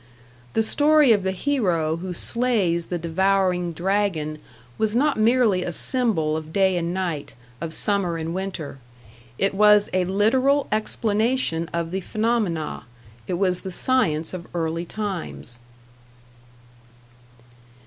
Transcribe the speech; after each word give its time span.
The 0.53 0.63
story 0.63 1.11
of 1.11 1.21
the 1.21 1.29
hero 1.31 1.97
who 1.97 2.11
slays 2.11 2.87
the 2.87 2.97
devouring 2.97 3.71
dragon 3.71 4.39
was 4.79 4.95
not 4.95 5.15
merely 5.19 5.61
a 5.61 5.71
symbol 5.71 6.35
of 6.35 6.51
day 6.51 6.75
and 6.75 6.91
night, 6.91 7.35
of 7.61 7.71
summer 7.71 8.17
and 8.17 8.33
winter; 8.33 8.79
it 9.37 9.53
was 9.53 9.91
a 9.93 10.05
literal 10.05 10.67
explanation 10.71 11.69
of 11.71 11.91
the 11.91 12.01
phenomena, 12.01 12.87
it 13.27 13.35
was 13.35 13.61
the 13.61 13.69
science 13.69 14.33
of 14.33 14.47
early 14.55 14.85
times. 14.85 15.59